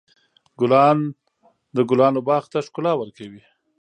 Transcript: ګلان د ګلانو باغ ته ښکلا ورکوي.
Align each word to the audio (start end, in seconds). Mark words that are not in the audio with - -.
ګلان 0.59 0.97
د 1.75 1.77
ګلانو 1.89 2.19
باغ 2.27 2.43
ته 2.51 2.59
ښکلا 2.65 2.93
ورکوي. 2.97 3.41